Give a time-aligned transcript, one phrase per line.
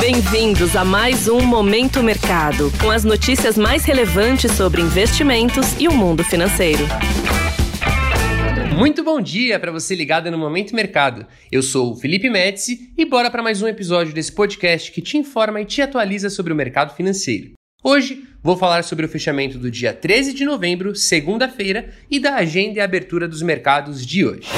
[0.00, 5.92] Bem-vindos a mais um Momento Mercado, com as notícias mais relevantes sobre investimentos e o
[5.92, 6.84] mundo financeiro.
[8.76, 11.26] Muito bom dia para você ligado no Momento Mercado.
[11.50, 15.18] Eu sou o Felipe Médici e bora para mais um episódio desse podcast que te
[15.18, 17.54] informa e te atualiza sobre o mercado financeiro.
[17.82, 22.78] Hoje vou falar sobre o fechamento do dia 13 de novembro, segunda-feira, e da agenda
[22.78, 24.48] e abertura dos mercados de hoje.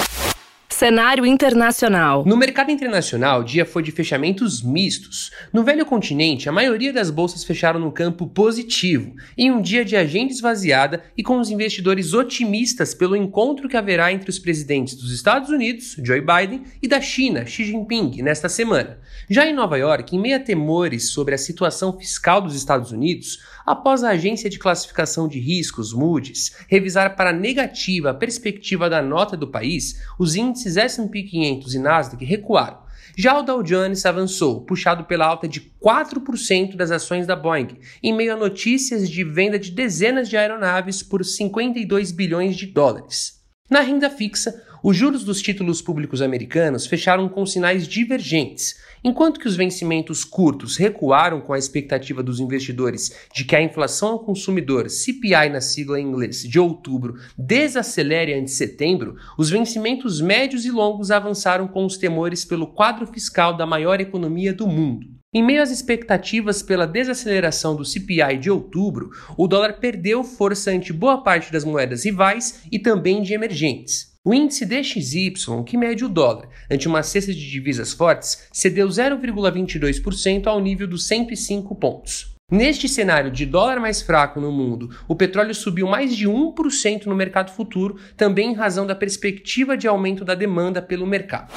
[0.80, 2.24] Cenário internacional.
[2.24, 5.30] No mercado internacional, o dia foi de fechamentos mistos.
[5.52, 9.94] No velho continente, a maioria das bolsas fecharam no campo positivo, em um dia de
[9.94, 15.12] agenda esvaziada e com os investidores otimistas pelo encontro que haverá entre os presidentes dos
[15.12, 19.00] Estados Unidos, Joe Biden, e da China, Xi Jinping, nesta semana.
[19.28, 23.38] Já em Nova York, em meio a temores sobre a situação fiscal dos Estados Unidos,
[23.66, 29.36] após a agência de classificação de riscos, Moody's, revisar para negativa a perspectiva da nota
[29.36, 32.78] do país, os índices S&P 500 e Nasdaq recuaram.
[33.16, 38.12] Já o Dow Jones avançou, puxado pela alta de 4% das ações da Boeing, em
[38.12, 43.40] meio a notícias de venda de dezenas de aeronaves por 52 bilhões de dólares.
[43.68, 49.48] Na renda fixa, os juros dos títulos públicos americanos fecharam com sinais divergentes, Enquanto que
[49.48, 54.90] os vencimentos curtos recuaram com a expectativa dos investidores de que a inflação ao consumidor,
[54.90, 61.10] CPI na sigla em inglês, de outubro, desacelere ante setembro, os vencimentos médios e longos
[61.10, 65.06] avançaram com os temores pelo quadro fiscal da maior economia do mundo.
[65.32, 70.92] Em meio às expectativas pela desaceleração do CPI de outubro, o dólar perdeu força ante
[70.92, 74.09] boa parte das moedas rivais e também de emergentes.
[74.22, 75.32] O índice DXY,
[75.64, 81.06] que mede o dólar ante uma cesta de divisas fortes, cedeu 0,22% ao nível dos
[81.06, 82.36] 105 pontos.
[82.52, 87.16] Neste cenário de dólar mais fraco no mundo, o petróleo subiu mais de 1% no
[87.16, 91.50] mercado futuro, também em razão da perspectiva de aumento da demanda pelo mercado.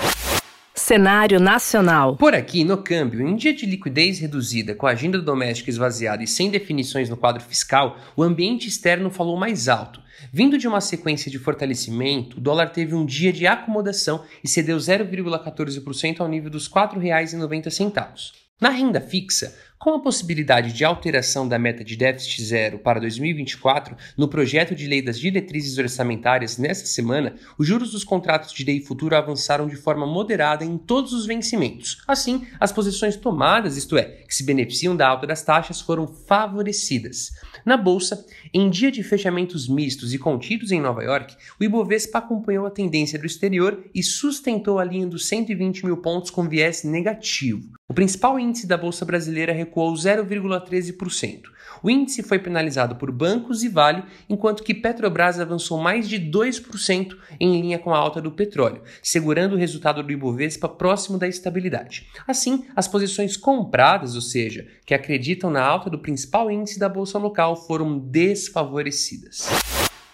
[0.83, 2.17] Cenário nacional.
[2.17, 6.27] Por aqui, no câmbio, em dia de liquidez reduzida, com a agenda doméstica esvaziada e
[6.27, 10.01] sem definições no quadro fiscal, o ambiente externo falou mais alto.
[10.29, 14.75] Vindo de uma sequência de fortalecimento, o dólar teve um dia de acomodação e cedeu
[14.75, 18.33] 0,14% ao nível dos R$ 4,90.
[18.59, 23.97] Na renda fixa, com a possibilidade de alteração da meta de déficit zero para 2024
[24.17, 28.79] no projeto de lei das diretrizes orçamentárias nesta semana, os juros dos contratos de DEI
[28.79, 32.01] futuro avançaram de forma moderada em todos os vencimentos.
[32.07, 37.31] Assim, as posições tomadas, isto é, que se beneficiam da alta das taxas, foram favorecidas.
[37.65, 42.65] Na bolsa, em dia de fechamentos mistos e contidos em Nova York, o Ibovespa acompanhou
[42.65, 47.67] a tendência do exterior e sustentou a linha dos 120 mil pontos com viés negativo.
[47.93, 51.41] O principal índice da bolsa brasileira recuou 0,13%.
[51.81, 57.17] O índice foi penalizado por bancos e Vale, enquanto que Petrobras avançou mais de 2%
[57.39, 62.07] em linha com a alta do petróleo, segurando o resultado do Ibovespa próximo da estabilidade.
[62.27, 67.17] Assim, as posições compradas, ou seja, que acreditam na alta do principal índice da bolsa
[67.17, 69.47] local, foram desfavorecidas.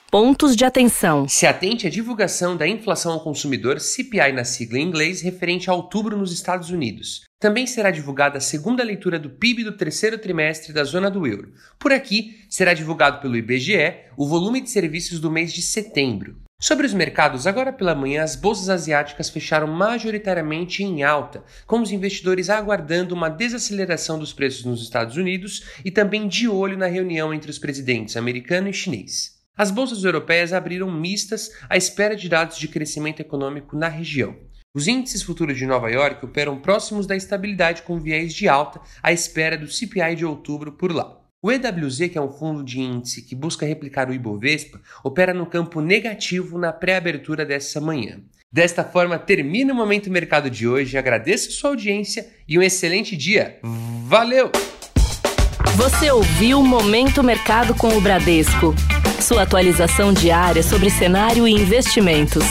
[0.10, 1.28] Pontos de atenção.
[1.28, 5.74] Se atente à divulgação da inflação ao consumidor CPI na sigla em inglês referente a
[5.74, 7.29] outubro nos Estados Unidos.
[7.40, 11.54] Também será divulgada a segunda leitura do PIB do terceiro trimestre da zona do euro.
[11.80, 16.36] Por aqui, será divulgado pelo IBGE o volume de serviços do mês de setembro.
[16.62, 21.94] Sobre os mercados, agora pela manhã, as bolsas asiáticas fecharam majoritariamente em alta, com os
[21.94, 27.34] investidores aguardando uma desaceleração dos preços nos Estados Unidos e também de olho na reunião
[27.34, 29.40] entre os presidentes americano e chinês.
[29.56, 34.36] As bolsas europeias abriram mistas à espera de dados de crescimento econômico na região.
[34.74, 39.12] Os índices futuros de Nova York operam próximos da estabilidade com viés de alta à
[39.12, 41.18] espera do CPI de outubro por lá.
[41.42, 45.48] O EWZ, que é um fundo de índice que busca replicar o Ibovespa, opera no
[45.48, 48.20] campo negativo na pré-abertura dessa manhã.
[48.52, 50.98] Desta forma, termina o Momento Mercado de hoje.
[50.98, 53.60] Agradeço sua audiência e um excelente dia.
[53.64, 54.52] Valeu!
[55.78, 58.76] Você ouviu Momento Mercado com o Bradesco.
[59.20, 62.44] Sua atualização diária sobre cenário e investimentos.